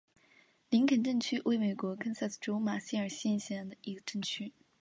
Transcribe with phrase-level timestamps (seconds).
[0.71, 4.51] 林肯镇区为美国堪萨斯州马歇尔县辖下的镇区。